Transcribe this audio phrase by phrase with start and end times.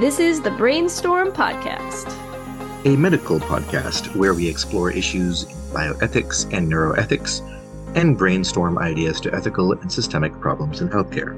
[0.00, 2.06] This is the Brainstorm Podcast,
[2.86, 7.40] a medical podcast where we explore issues in bioethics and neuroethics
[7.96, 11.36] and brainstorm ideas to ethical and systemic problems in healthcare.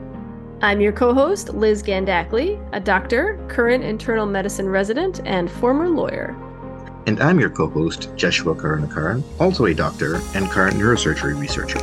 [0.61, 6.37] I'm your co host, Liz Gandakli, a doctor, current internal medicine resident, and former lawyer.
[7.07, 11.81] And I'm your co host, Joshua Karunakaran, also a doctor and current neurosurgery researcher.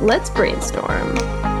[0.00, 1.53] Let's brainstorm.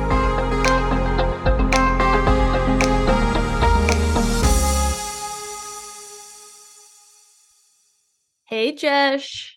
[8.54, 9.50] Hey, Jesh.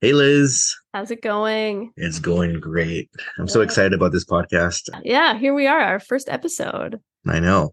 [0.00, 0.74] Hey, Liz.
[0.92, 1.92] How's it going?
[1.96, 3.08] It's going great.
[3.38, 4.88] I'm so excited about this podcast.
[5.04, 6.98] Yeah, here we are, our first episode.
[7.24, 7.72] I know.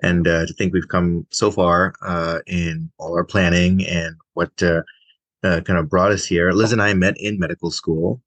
[0.00, 4.62] And uh, to think we've come so far uh, in all our planning and what
[4.62, 4.82] uh,
[5.42, 6.52] uh kind of brought us here.
[6.52, 8.22] Liz and I met in medical school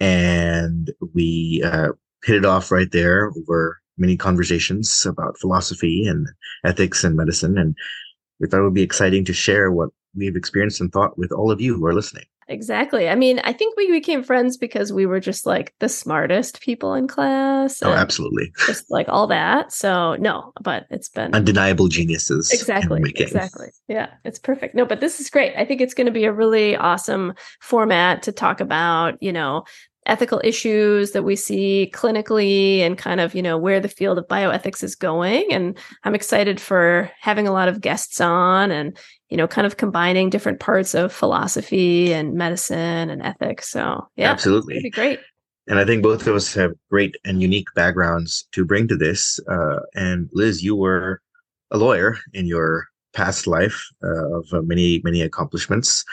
[0.00, 1.90] and we uh,
[2.24, 6.26] hit it off right there over many conversations about philosophy and
[6.64, 7.56] ethics and medicine.
[7.56, 7.76] And
[8.40, 11.50] we thought it would be exciting to share what we've experienced and thought with all
[11.50, 12.24] of you who are listening.
[12.46, 13.08] Exactly.
[13.08, 16.92] I mean, I think we became friends because we were just like the smartest people
[16.92, 17.82] in class.
[17.82, 18.52] Oh, absolutely.
[18.66, 19.72] Just like all that.
[19.72, 22.52] So, no, but it's been undeniable geniuses.
[22.52, 23.00] Exactly.
[23.16, 23.68] Exactly.
[23.88, 24.74] Yeah, it's perfect.
[24.74, 25.54] No, but this is great.
[25.56, 29.64] I think it's going to be a really awesome format to talk about, you know,
[30.06, 34.28] ethical issues that we see clinically and kind of you know where the field of
[34.28, 35.46] bioethics is going.
[35.50, 38.96] And i'm excited for having a lot of guests on and
[39.30, 43.70] you know kind of combining different parts of philosophy and medicine and ethics.
[43.70, 44.80] So yeah absolutely.
[44.80, 45.20] be great.
[45.66, 49.40] And i think both of us have great and unique backgrounds to bring to this.
[49.48, 51.20] Uh, and liz you were
[51.70, 56.04] a lawyer in your past life uh, of uh, many many accomplishments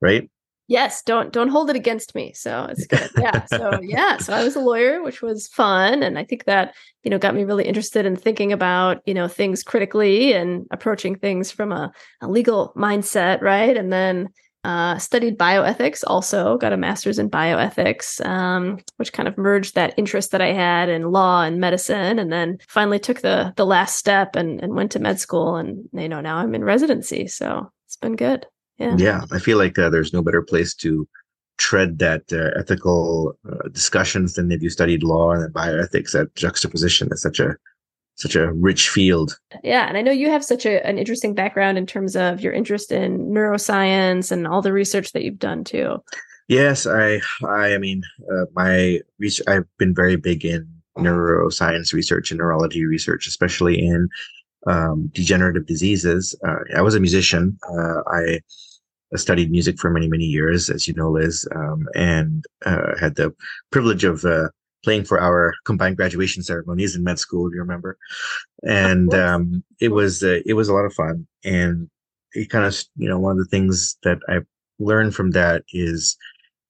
[0.00, 0.28] right
[0.70, 2.32] yes don't don't hold it against me.
[2.32, 3.10] So it's good.
[3.18, 3.44] Yeah.
[3.46, 6.02] So yeah so i was a lawyer which was fun.
[6.02, 9.28] And i think that you know got me really interested in thinking about you know
[9.28, 13.76] things critically and approaching things from a, a legal mindset right?
[13.76, 14.28] And then
[14.62, 19.94] uh, studied bioethics also got a master's in bioethics um, which kind of merged that
[19.96, 23.96] interest that i had in law and medicine and then finally took the the last
[23.96, 25.56] step and, and went to med school.
[25.56, 27.26] And you know now i'm in residency.
[27.26, 28.46] So it's been good
[28.80, 28.96] yeah.
[28.98, 31.06] Yeah i feel like uh, there's no better place to
[31.60, 36.34] tread that uh, ethical uh, discussions than if you studied law and then bioethics that
[36.34, 37.08] juxtaposition.
[37.12, 37.54] Is such a
[38.14, 39.38] such a rich field.
[39.62, 42.52] Yeah and i know you have such a, an interesting background in terms of your
[42.52, 46.02] interest in neuroscience and all the research that you've done too.
[46.48, 48.02] Yes i i, I mean
[48.32, 50.66] uh, my research i've been very big in
[50.98, 54.08] neuroscience research and neurology research especially in
[54.66, 56.34] um, degenerative diseases.
[56.46, 57.58] Uh, i was a musician.
[57.70, 58.40] Uh, i
[59.16, 63.34] studied music for many, many years, as you know, Liz, um, and uh, had the
[63.70, 64.48] privilege of uh,
[64.84, 67.98] playing for our combined graduation ceremonies in med school, if you remember.
[68.62, 71.88] And um, it was uh, it was a lot of fun, and
[72.32, 74.40] it kind of you know one of the things that I
[74.78, 76.16] learned from that is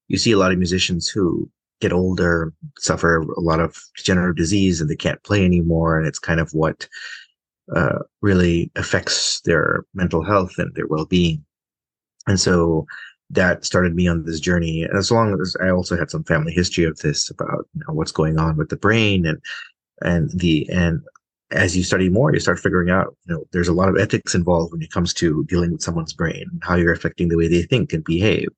[0.08, 1.48] you see a lot of musicians who
[1.80, 6.18] get older, suffer a lot of degenerative disease, and they can't play anymore, and it's
[6.18, 6.88] kind of what
[7.74, 11.44] uh, really affects their mental health and their well-being
[12.26, 12.86] and so
[13.30, 14.86] that started me on this journey.
[14.96, 18.12] As long as I also had some family history of this about you know, what's
[18.12, 19.38] going on with the brain and
[20.02, 21.02] and the and
[21.52, 24.34] as you study more, you start figuring out, you know, there's a lot of ethics
[24.34, 27.62] involved when it comes to dealing with someone's brain, how you're affecting the way they
[27.62, 28.48] think and behave.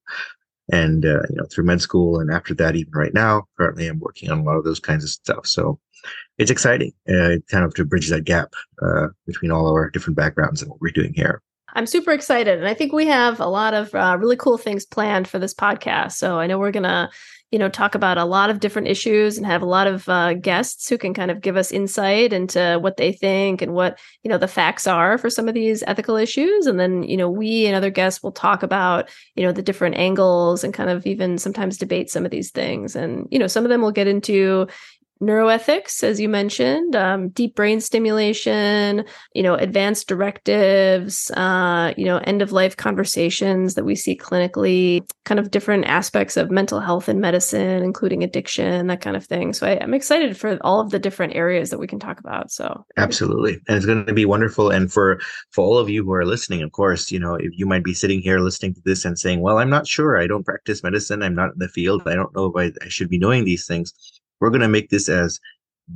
[0.70, 3.98] And uh, you know, through med school and after that, even right now, currently I'm
[3.98, 5.46] working on a lot of those kinds of stuff.
[5.46, 5.78] So
[6.38, 10.62] it's exciting, uh, kind of to bridge that gap uh, between all our different backgrounds
[10.62, 11.42] and what we're doing here.
[11.74, 12.58] I'm super excited.
[12.58, 15.54] And I think we have a lot of uh, really cool things planned for this
[15.54, 16.12] podcast.
[16.12, 17.08] So I know we're going to,
[17.50, 20.34] you know, talk about a lot of different issues and have a lot of uh,
[20.34, 24.28] guests who can kind of give us insight into what they think and what, you
[24.28, 26.66] know, the facts are for some of these ethical issues.
[26.66, 29.96] And then, you know, we and other guests will talk about, you know, the different
[29.96, 32.96] angles and kind of even sometimes debate some of these things.
[32.96, 34.66] And, you know, some of them will get into,
[35.22, 39.04] neuroethics, as you mentioned, um, deep brain stimulation,
[39.34, 45.06] you know, advanced directives, uh, you know, end of life conversations that we see clinically,
[45.24, 49.52] kind of different aspects of mental health and medicine, including addiction, that kind of thing.
[49.52, 52.50] So I, am excited for all of the different areas that we can talk about.
[52.50, 54.70] So absolutely, and it's going to be wonderful.
[54.70, 55.20] And for
[55.50, 57.94] for all of you who are listening, of course, you know, if you might be
[57.94, 60.18] sitting here listening to this and saying, "Well, I'm not sure.
[60.18, 61.22] I don't practice medicine.
[61.22, 62.02] I'm not in the field.
[62.06, 63.92] I don't know if I, I should be knowing these things."
[64.42, 65.38] We're going to make this as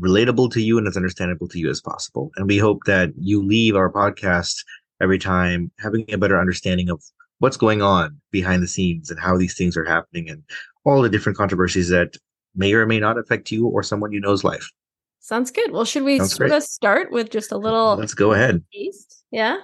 [0.00, 2.30] relatable to you and as understandable to you as possible.
[2.36, 4.54] And we hope that you leave our podcast
[5.00, 7.02] every time having a better understanding of
[7.40, 10.44] what's going on behind the scenes and how these things are happening and
[10.84, 12.16] all the different controversies that
[12.54, 14.70] may or may not affect you or someone you know's life.
[15.18, 15.72] Sounds good.
[15.72, 18.62] Well, should we sort of start with just a little Let's go ahead.
[18.72, 19.24] taste?
[19.32, 19.56] Yeah.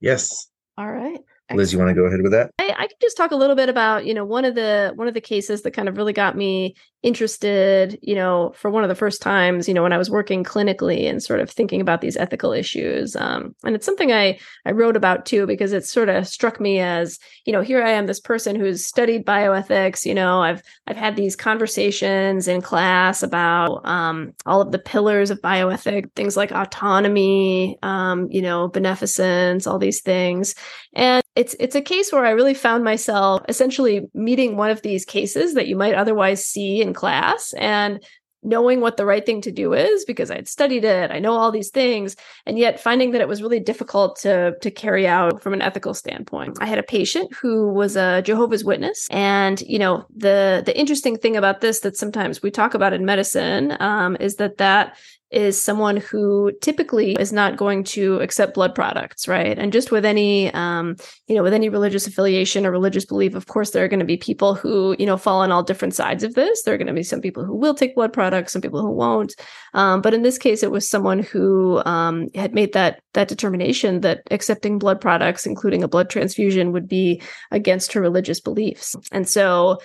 [0.00, 0.46] Yes.
[0.76, 1.20] All right.
[1.54, 2.50] Liz, you want to go ahead with that?
[2.58, 5.06] I, I could just talk a little bit about, you know, one of the one
[5.06, 8.88] of the cases that kind of really got me interested, you know, for one of
[8.88, 12.00] the first times, you know, when I was working clinically and sort of thinking about
[12.00, 13.14] these ethical issues.
[13.14, 16.80] Um, and it's something I I wrote about too because it sort of struck me
[16.80, 20.04] as, you know, here I am, this person who's studied bioethics.
[20.04, 25.30] You know, I've I've had these conversations in class about um, all of the pillars
[25.30, 30.54] of bioethic, things like autonomy, um, you know, beneficence, all these things,
[30.94, 35.04] and it's it's a case where I really found myself essentially meeting one of these
[35.04, 38.00] cases that you might otherwise see in class and
[38.46, 41.50] knowing what the right thing to do is because I'd studied it, I know all
[41.50, 42.16] these things,
[42.46, 45.94] and yet finding that it was really difficult to to carry out from an ethical
[45.94, 46.58] standpoint.
[46.60, 51.18] I had a patient who was a Jehovah's Witness, and you know the the interesting
[51.18, 54.96] thing about this that sometimes we talk about in medicine um, is that that
[55.30, 59.58] is someone who typically is not going to accept blood products, right?
[59.58, 60.96] And just with any, um,
[61.26, 64.06] you know, with any religious affiliation or religious belief, of course, there are going to
[64.06, 66.62] be people who, you know, fall on all different sides of this.
[66.62, 68.90] There are going to be some people who will take blood products, some people who
[68.90, 69.34] won't.
[69.74, 74.02] Um, but in this case, it was someone who um, had made that that determination
[74.02, 77.20] that accepting blood products, including a blood transfusion, would be
[77.50, 78.94] against her religious beliefs.
[79.10, 79.78] And so,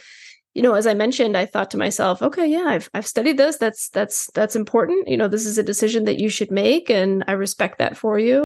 [0.54, 3.58] you know as i mentioned i thought to myself okay yeah i've i've studied this.
[3.58, 5.08] That's that's that's important.
[5.08, 8.20] You know this is a decision that you should make and i respect that for
[8.20, 8.44] you.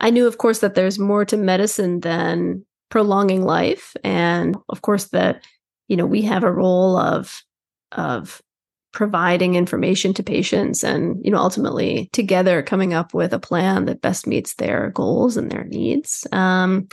[0.00, 5.06] I knew of course that there's more to medicine than prolonging life and of course
[5.06, 5.44] that
[5.88, 7.42] you know we have a role of
[7.92, 8.40] of
[8.92, 14.00] providing information to patients and you know ultimately together coming up with a plan that
[14.00, 16.26] best meets their goals and their needs.
[16.32, 16.88] Um,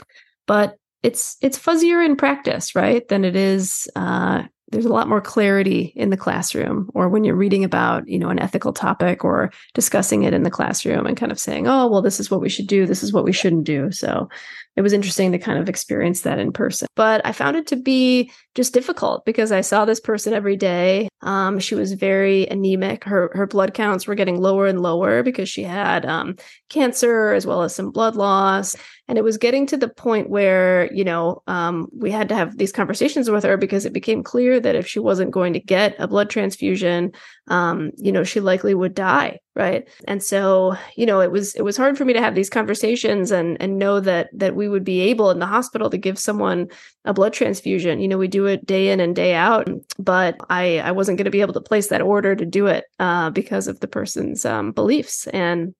[0.46, 3.06] but it's it's fuzzier in practice, right?
[3.08, 3.88] Than it is.
[3.96, 8.18] Uh, there's a lot more clarity in the classroom, or when you're reading about you
[8.18, 11.86] know an ethical topic or discussing it in the classroom, and kind of saying, "Oh,
[11.88, 12.86] well, this is what we should do.
[12.86, 14.28] This is what we shouldn't do." So
[14.76, 16.88] it was interesting to kind of experience that in person.
[16.96, 21.08] But I found it to be just difficult because I saw this person every day.
[21.22, 23.04] Um, she was very anemic.
[23.04, 26.36] Her her blood counts were getting lower and lower because she had um,
[26.68, 28.76] cancer as well as some blood loss.
[29.08, 32.56] And it was getting to the point where, you know, um, we had to have
[32.56, 35.96] these conversations with her because it became clear that if she wasn't going to get
[35.98, 37.12] a blood transfusion,
[37.48, 39.38] um, you know, she likely would die.
[39.54, 39.86] Right.
[40.08, 43.30] And so, you know, it was it was hard for me to have these conversations
[43.30, 46.68] and and know that that we would be able in the hospital to give someone
[47.04, 48.00] a blood transfusion.
[48.00, 49.68] You know, we do it day in and day out,
[49.98, 52.84] but I I wasn't going to be able to place that order to do it
[52.98, 55.74] uh, because of the person's um, beliefs and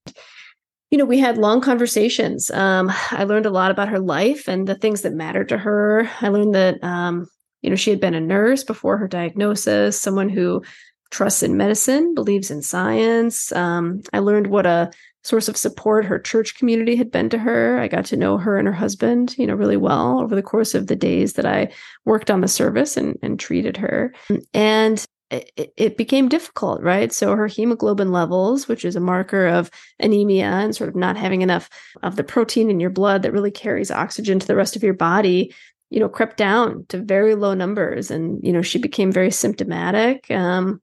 [0.91, 2.51] you know, we had long conversations.
[2.51, 6.07] Um, I learned a lot about her life and the things that mattered to her.
[6.21, 7.27] I learned that, um,
[7.63, 10.63] you know, she had been a nurse before her diagnosis, someone who
[11.13, 13.53] trusts in medicine, believes in science.
[13.53, 14.91] Um, I learned what a
[15.23, 17.79] source of support her church community had been to her.
[17.79, 20.75] I got to know her and her husband, you know, really well over the course
[20.75, 21.71] of the days that I
[22.05, 24.13] worked on the service and, and treated her.
[24.53, 27.11] And it, it, became difficult, right?
[27.11, 31.41] So her hemoglobin levels, which is a marker of anemia and sort of not having
[31.41, 31.71] enough
[32.03, 34.93] of the protein in your blood that really carries oxygen to the rest of your
[34.93, 35.55] body,
[35.93, 38.11] you know, crept down to very low numbers.
[38.11, 40.31] And, you know, she became very symptomatic.
[40.31, 40.81] Um,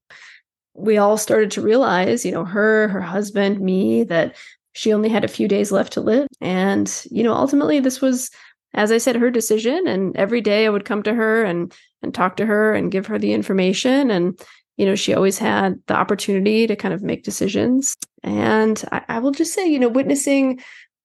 [0.75, 4.35] we all started to realize, you know, her, her husband, me, that
[4.73, 6.27] she only had a few days left to live.
[6.41, 8.29] And, you know, ultimately this was,
[8.75, 9.87] as I said, her decision.
[9.87, 11.73] And every day I would come to her and
[12.03, 14.11] and talk to her and give her the information.
[14.11, 14.39] And,
[14.77, 17.97] you know, she always had the opportunity to kind of make decisions.
[18.23, 20.61] And I, I will just say, you know, witnessing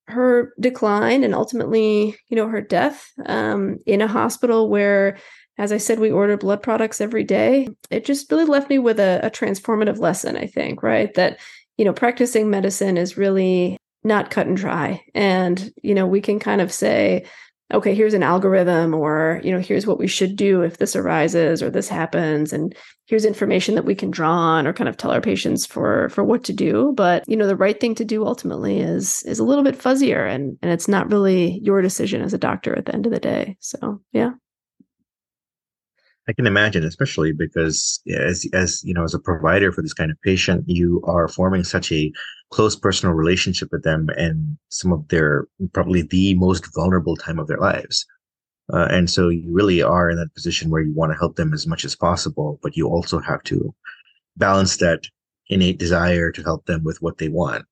[0.08, 5.16] her decline and ultimately, you know, her death um, in a hospital where,
[5.56, 7.68] as I said, we order blood products every day.
[7.90, 11.12] It just really left me with a, a transformative lesson, I think, right?
[11.14, 11.38] That,
[11.78, 15.02] you know, practicing medicine is really not cut and dry.
[15.14, 17.24] And, you know, we can kind of say,
[17.74, 21.62] okay, here's an algorithm, or, you know, here's what we should do if this arises
[21.62, 22.52] or this happens.
[22.52, 22.74] And
[23.06, 26.24] here's information that we can draw on or kind of tell our patients for for
[26.24, 26.92] what to do.
[26.96, 30.26] But, you know, the right thing to do ultimately is is a little bit fuzzier
[30.26, 33.20] and and it's not really your decision as a doctor at the end of the
[33.20, 33.56] day.
[33.60, 34.30] So yeah.
[36.26, 40.10] I can imagine, especially because as as you know, as a provider for this kind
[40.10, 42.10] of patient, you are forming such a
[42.54, 47.48] close personal relationship with them and some of their probably the most vulnerable time of
[47.48, 48.06] their lives.
[48.72, 51.52] Uh, and so you really are in that position where you want to help them
[51.52, 53.74] as much as possible, but you also have to
[54.36, 55.00] balance that
[55.48, 57.64] innate desire to help them with what they want.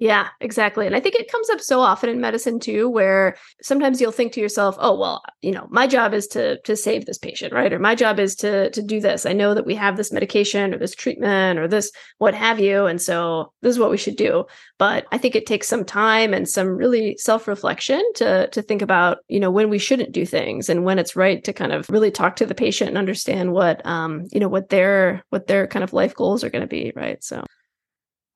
[0.00, 0.86] Yeah, exactly.
[0.86, 4.32] And I think it comes up so often in medicine too, where sometimes you'll think
[4.34, 7.72] to yourself, oh, well, you know, my job is to to save this patient, right?
[7.72, 9.26] Or my job is to to do this.
[9.26, 12.86] I know that we have this medication or this treatment or this what have you.
[12.86, 14.44] And so this is what we should do.
[14.78, 19.18] But I think it takes some time and some really self-reflection to to think about,
[19.26, 22.12] you know, when we shouldn't do things and when it's right to kind of really
[22.12, 25.82] talk to the patient and understand what um, you know, what their what their kind
[25.82, 27.22] of life goals are going to be, right?
[27.24, 27.42] So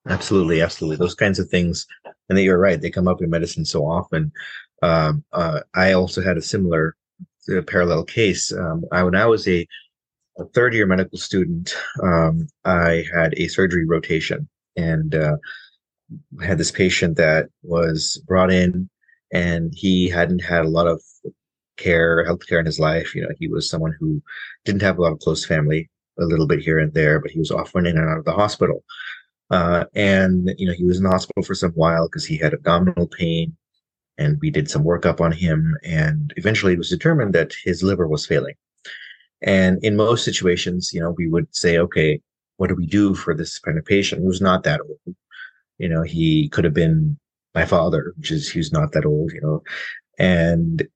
[0.09, 0.97] Absolutely, absolutely.
[0.97, 1.87] Those kinds of things,
[2.29, 2.81] and that you're right.
[2.81, 4.33] They come up in medicine so often.
[4.83, 6.97] Um, uh, I also had a similar
[7.49, 8.53] uh, parallel case.
[8.53, 9.67] Um, I, when I was a,
[10.39, 15.37] a, third year medical student, um, I had a surgery rotation and uh,
[16.43, 18.89] had this patient that was brought in,
[19.33, 21.01] and he hadn't had a lot of
[21.77, 23.15] care, health care in his life.
[23.15, 24.21] You know, he was someone who
[24.65, 27.39] didn't have a lot of close family, a little bit here and there, but he
[27.39, 28.83] was often in and out of the hospital.
[29.53, 32.55] Uh, and you know he was in the hospital for some while because he had
[32.55, 33.55] abdominal pain,
[34.19, 38.09] and we did some workup on him, and eventually it was determined that his liver
[38.09, 38.55] was failing.
[39.43, 42.21] And in most situations, you know, we would say, okay,
[42.57, 45.17] what do we do for this kind of patient who's not that old?
[45.79, 47.19] You know, he could have been
[47.55, 49.63] my father, which is he's not that old, you know,
[50.19, 50.87] and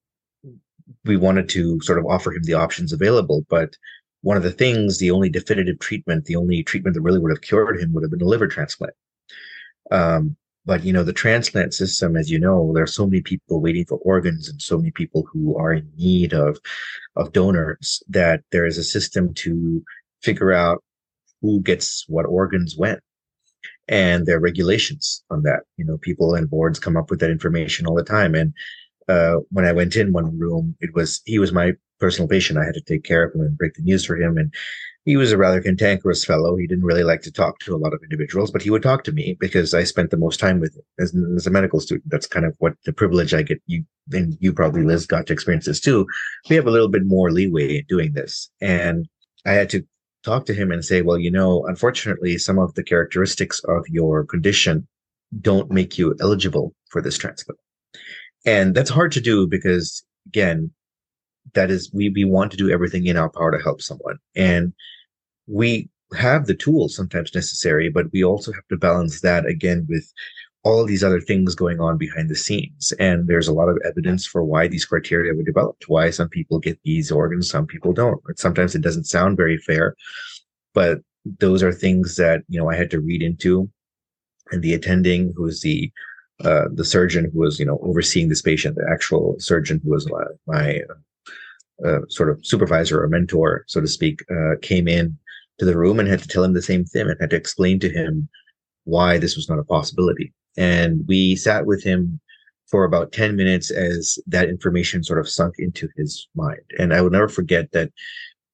[1.04, 3.76] we wanted to sort of offer him the options available, but
[4.26, 7.42] one of the things, the only definitive treatment, the only treatment that really would have
[7.42, 8.92] cured him would have been a liver transplant.
[9.92, 13.60] Um, but you know, the transplant system, as you know, there are so many people
[13.60, 16.58] waiting for organs and so many people who are in need of
[17.14, 19.84] of donors that there is a system to
[20.24, 20.82] figure out
[21.40, 22.98] who gets what organs when.
[23.86, 25.60] And there are regulations on that.
[25.76, 28.34] You know, people and boards come up with that information all the time.
[28.34, 28.52] And
[29.08, 32.58] uh, when I went in one room, it was he was my personal patient.
[32.58, 34.36] I had to take care of him and break the news for him.
[34.36, 34.52] And
[35.04, 36.56] he was a rather cantankerous fellow.
[36.56, 39.04] He didn't really like to talk to a lot of individuals, but he would talk
[39.04, 42.10] to me because I spent the most time with him as, as a medical student.
[42.10, 43.62] That's kind of what the privilege I get.
[43.66, 46.06] You and you probably Liz got to experience this too.
[46.50, 49.08] We have a little bit more leeway in doing this, and
[49.44, 49.86] I had to
[50.24, 54.24] talk to him and say, well, you know, unfortunately, some of the characteristics of your
[54.24, 54.86] condition
[55.40, 57.60] don't make you eligible for this transplant.
[58.44, 60.72] And that's hard to do because again,
[61.56, 64.18] that is we we want to do everything in our power to help someone.
[64.36, 64.72] And
[65.48, 70.12] we have the tools sometimes necessary but we also have to balance that again with
[70.62, 72.92] all these other things going on behind the scenes.
[72.98, 76.60] And there's a lot of evidence for why these criteria were developed why some people
[76.60, 78.20] get these organs some people don't.
[78.36, 79.96] Sometimes it doesn't sound very fair
[80.74, 81.00] but
[81.40, 83.68] those are things that you know i had to read into.
[84.52, 85.90] And the attending who was the
[86.44, 90.08] uh, the surgeon who was you know overseeing this patient the actual surgeon who was
[90.46, 90.82] my
[92.08, 95.16] sort of supervisor or mentor, so to speak, uh, came in
[95.58, 97.78] to the room and had to tell him the same thing and had to explain
[97.80, 98.28] to him
[98.84, 100.32] why this was not a possibility.
[100.56, 102.20] And we sat with him
[102.66, 106.60] for about 10 minutes as that information sort of sunk into his mind.
[106.78, 107.92] And I will never forget that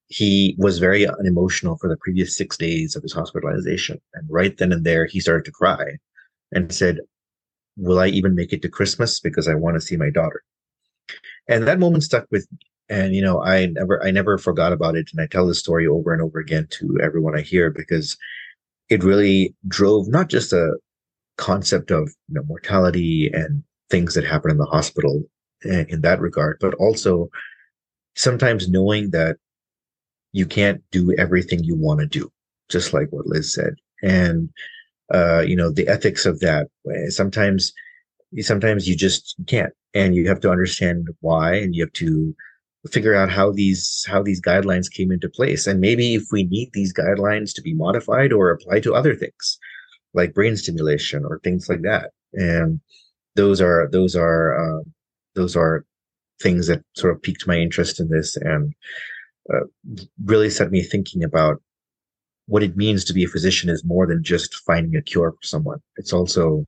[0.09, 4.01] he was very unemotional for the previous six days of his hospitalization.
[4.15, 5.97] And right then and there, he started to cry
[6.53, 6.99] and said,
[7.79, 9.19] Will I even make it to Christmas?
[9.19, 10.43] Because I want to see my daughter.
[11.49, 12.59] And that moment stuck with me
[12.93, 15.87] and you know i never i never forgot about it and i tell this story
[15.87, 18.17] over and over again to everyone i hear because
[18.91, 20.77] it really drove not just a
[21.39, 25.23] concept of you know mortality and things that happen in the hospital
[25.65, 27.31] eh, in that regard but also
[28.15, 29.37] sometimes knowing that
[30.33, 32.31] you can't do everything you want to do
[32.71, 33.75] just like what liz said.
[34.03, 34.51] And
[35.15, 37.73] uh you know the ethics of that eh, sometimes
[38.41, 42.35] sometimes you just can't and you have to understand why and you have to
[42.91, 45.67] figure out how these how these guidelines came into place.
[45.67, 49.59] And maybe if we need these guidelines to be modified or applied to other things
[50.15, 52.11] like brain stimulation or things like that.
[52.33, 52.81] And
[53.37, 54.83] those are those are uh,
[55.35, 55.85] those are
[56.41, 58.75] things that sort of piqued my interest in this and
[59.53, 59.65] uh,
[60.25, 61.63] really set me thinking about
[62.47, 65.47] what it means to be a physician is more than just finding a cure for
[65.47, 65.81] someone.
[65.97, 66.67] It's also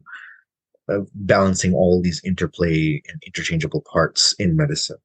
[0.89, 4.99] uh, balancing all these interplay and interchangeable parts in medicine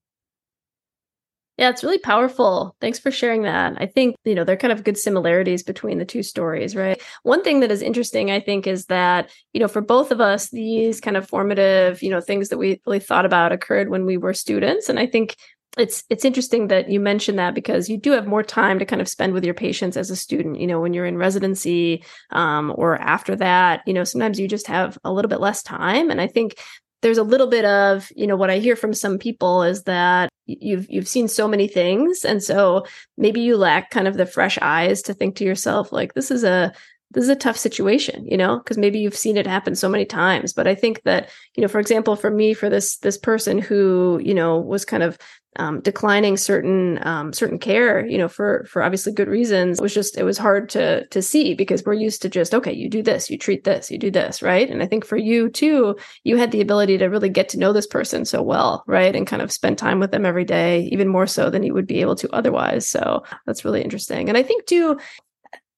[1.60, 2.74] yeah, it's really powerful.
[2.80, 3.74] Thanks for sharing that.
[3.82, 7.02] I think, you know, there are kind of good similarities between the two stories, right?
[7.24, 10.50] One thing that is interesting, I think, is that, you know, for both of us,
[10.52, 14.16] these kind of formative, you know, things that we really thought about occurred when we
[14.16, 14.88] were students.
[14.88, 15.36] And I think
[15.78, 19.02] it's it's interesting that you mentioned that because you do have more time to kind
[19.02, 22.74] of spend with your patients as a student you know when you're in residency um,
[22.76, 26.20] or after that you know sometimes you just have a little bit less time and
[26.20, 26.56] i think
[27.02, 30.30] there's a little bit of you know what i hear from some people is that
[30.60, 32.26] you've you've seen so many things.
[32.26, 32.86] And so
[33.18, 36.44] maybe you lack kind of the fresh eyes to think to yourself like this is
[36.44, 36.74] a
[37.12, 40.06] this is a tough situation you know because maybe you've seen it happen so many
[40.06, 43.58] times but i think that you know for example for me for this this person
[43.60, 45.18] who you know was kind of
[45.56, 49.94] um, declining certain um, certain care you know for for obviously good reasons it was
[49.94, 53.02] just it was hard to to see because we're used to just okay you do
[53.02, 54.70] this you treat this you do this right?
[54.70, 57.74] And i think for you too you had the ability to really get to know
[57.74, 59.16] this person so well right?
[59.16, 61.88] And kind of spend time with them every day even more so than you would
[61.88, 62.88] be able to otherwise.
[62.88, 64.30] So that's really interesting.
[64.30, 65.00] And i think too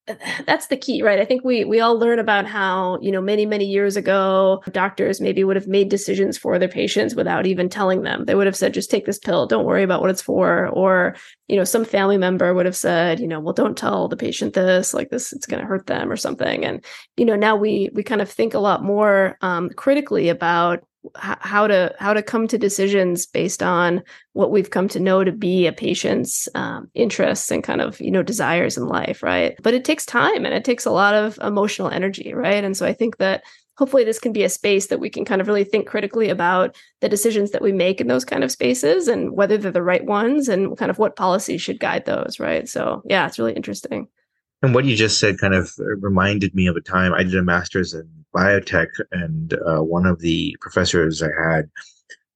[0.46, 1.20] that's the key right?
[1.20, 5.22] I think we we all learn about how you know many many years ago doctors
[5.22, 8.26] maybe would have made decisions for their patients without even telling them.
[8.26, 9.46] They would have said just take this pill.
[9.46, 10.68] Don't worry about what it's for.
[10.68, 11.16] Or
[11.48, 14.54] you know some family member would have said you know well don't tell the patient
[14.54, 16.66] this like this it's going to hurt them or something.
[16.66, 16.84] And
[17.18, 20.84] you know now we we kind of think a lot more um, critically about
[21.16, 24.04] how to how to come to decisions based on
[24.34, 28.12] what we've come to know to be a patient's um, interests and kind of you
[28.12, 29.56] know desires in life right?
[29.64, 32.64] But it takes time and it takes a lot of emotional energy right?
[32.64, 33.44] And so i think that
[33.78, 36.76] hopefully this can be a space that we can kind of really think critically about
[37.00, 40.06] the decisions that we make in those kind of spaces and whether they're the right
[40.06, 42.70] ones and kind of what policies should guide those right?
[42.70, 44.08] So yeah it's really interesting
[44.62, 47.44] and what you just said kind of reminded me of a time I did a
[47.44, 51.70] master's in biotech, and uh, one of the professors I had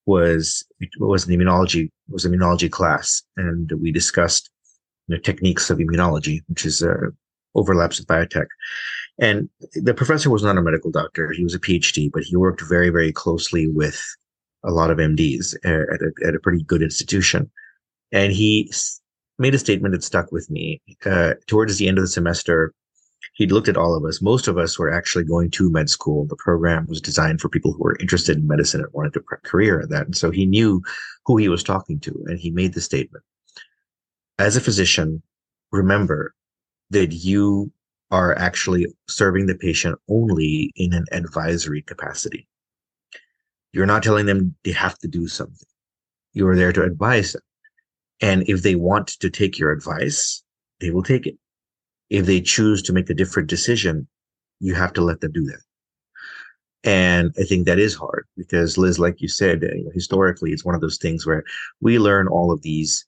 [0.05, 0.65] was
[0.99, 4.49] was an immunology was an immunology class, and we discussed
[5.07, 7.09] you know, techniques of immunology, which is uh,
[7.53, 8.47] overlaps with biotech.
[9.19, 12.61] And the professor was not a medical doctor; he was a PhD, but he worked
[12.61, 14.03] very very closely with
[14.63, 17.51] a lot of MDs at a, at a pretty good institution.
[18.11, 18.71] And he
[19.37, 20.81] made a statement that stuck with me.
[21.05, 22.73] Uh, towards the end of the semester,
[23.33, 24.21] he looked at all of us.
[24.21, 26.25] Most of us were actually going to med school.
[26.25, 29.81] The program was designed for people who were interested in medicine and wanted to career
[29.81, 30.05] in that.
[30.05, 30.81] And so he knew
[31.25, 33.23] who he was talking to, and he made the statement.
[34.39, 35.21] As a physician,
[35.71, 36.33] remember
[36.91, 37.71] that you
[38.11, 42.47] are actually serving the patient only in an advisory capacity.
[43.73, 45.67] You're not telling them they have to do something.
[46.33, 47.41] You are there to advise them.
[48.21, 50.43] And if they want to take your advice,
[50.79, 51.35] they will take it.
[52.09, 54.07] If they choose to make a different decision,
[54.59, 55.61] you have to let them do that.
[56.83, 60.75] And I think that is hard because Liz, like you said, uh, historically, it's one
[60.75, 61.43] of those things where
[61.81, 63.05] we learn all of these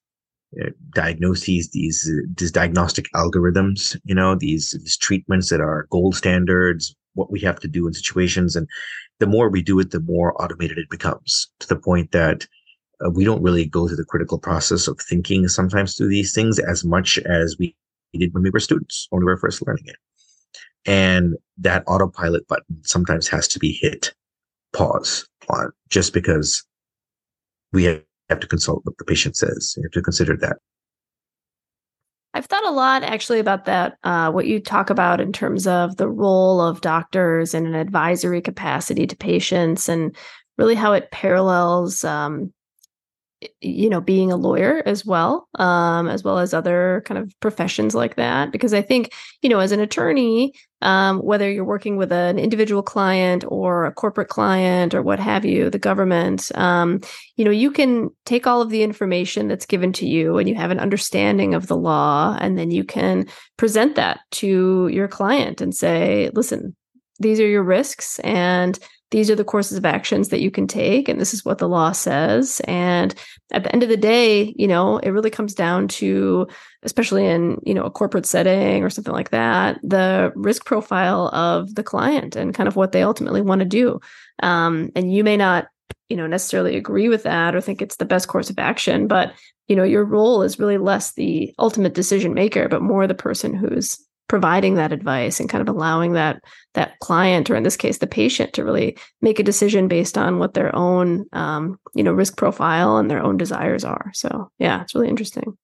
[0.59, 6.15] uh, diagnoses, these, uh, these diagnostic algorithms, you know, these, these treatments that are gold
[6.15, 8.55] standards, what we have to do in situations.
[8.55, 8.67] And
[9.19, 12.47] the more we do it, the more automated it becomes to the point that
[13.05, 16.59] uh, we don't really go through the critical process of thinking sometimes through these things
[16.59, 17.75] as much as we
[18.13, 19.97] did when we were students, when we were first learning it.
[20.85, 24.13] And that autopilot button sometimes has to be hit
[24.73, 26.63] pause on just because
[27.73, 29.73] we have to consult what the patient says.
[29.77, 30.57] You have to consider that.
[32.33, 35.97] I've thought a lot actually about that, uh, what you talk about in terms of
[35.97, 40.15] the role of doctors in an advisory capacity to patients and
[40.57, 42.53] really how it parallels um,
[43.61, 47.93] you know being a lawyer as well um, as well as other kind of professions
[47.93, 52.11] like that because i think you know as an attorney um, whether you're working with
[52.11, 56.99] an individual client or a corporate client or what have you the government um,
[57.35, 60.55] you know you can take all of the information that's given to you and you
[60.55, 65.61] have an understanding of the law and then you can present that to your client
[65.61, 66.75] and say listen
[67.19, 68.79] these are your risks and
[69.11, 71.67] these are the courses of actions that you can take and this is what the
[71.67, 72.61] law says.
[72.65, 73.15] And
[73.51, 76.47] at the end of the day you know it really comes down to
[76.83, 81.75] especially in you know a corporate setting or something like that the risk profile of
[81.75, 83.99] the client and kind of what they ultimately want to do.
[84.43, 85.67] Um, and you may not
[86.09, 89.33] you know necessarily agree with that or think it's the best course of action but
[89.67, 93.53] you know your role is really less the ultimate decision maker but more the person
[93.53, 96.41] who's providing that advice and kind of allowing that
[96.73, 100.39] that client or in this case the patient to really make a decision based on
[100.39, 104.11] what their own um, you know risk profile and their own desires are.
[104.13, 105.57] So yeah it's really interesting.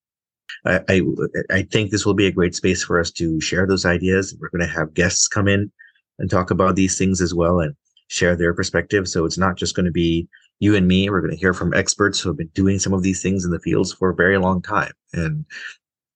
[0.65, 1.01] I, I,
[1.49, 4.35] I think this will be a great space for us to share those ideas.
[4.39, 5.71] We're going to have guests come in
[6.19, 7.75] and talk about these things as well and
[8.07, 9.07] share their perspective.
[9.07, 10.27] So it's not just going to be
[10.59, 11.09] you and me.
[11.09, 13.51] We're going to hear from experts who have been doing some of these things in
[13.51, 14.93] the fields for a very long time.
[15.13, 15.45] And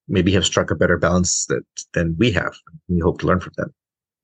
[0.07, 2.55] maybe have struck a better balance that than we have.
[2.87, 3.73] We hope to learn from them.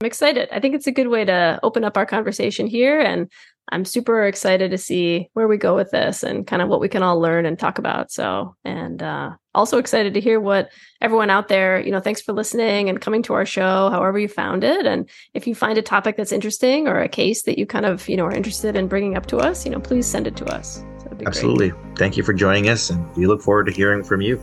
[0.01, 0.49] I'm excited.
[0.51, 2.99] I think it's a good way to open up our conversation here.
[2.99, 3.31] And
[3.71, 6.89] I'm super excited to see where we go with this and kind of what we
[6.89, 8.11] can all learn and talk about.
[8.11, 10.69] So, and uh, also excited to hear what
[10.99, 14.27] everyone out there, you know, thanks for listening and coming to our show, however you
[14.27, 14.85] found it.
[14.85, 18.09] And if you find a topic that's interesting or a case that you kind of,
[18.09, 20.45] you know, are interested in bringing up to us, you know, please send it to
[20.45, 20.83] us.
[20.99, 21.69] So Absolutely.
[21.69, 21.97] Great.
[21.97, 22.89] Thank you for joining us.
[22.89, 24.41] And we look forward to hearing from you.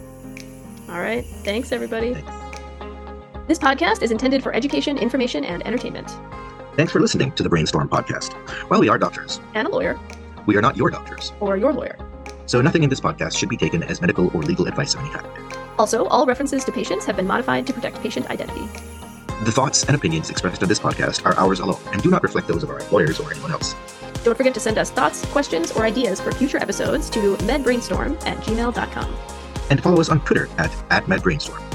[0.91, 1.25] All right.
[1.45, 2.15] Thanks, everybody.
[3.47, 6.09] This podcast is intended for education, information, and entertainment.
[6.77, 8.33] Thanks for listening to the Brainstorm podcast.
[8.71, 9.99] While we are doctors, And a lawyer,
[10.47, 11.97] we are not your doctors, or your lawyer.
[12.47, 15.11] so nothing in this podcast should be taken as medical or legal advice of any
[15.11, 15.27] kind.
[15.79, 18.67] Also, all references to patients have been modified to protect patient identity.
[19.45, 22.47] The thoughts and opinions expressed on this podcast are ours alone and do not reflect
[22.49, 23.75] those of our employers or anyone else.
[24.25, 28.37] Don't forget to send us thoughts, questions, or ideas for future episodes to medbrainstorm at
[28.39, 29.17] gmail.com.
[29.71, 31.70] And follow us on Twitter at, at MedBrainstorm.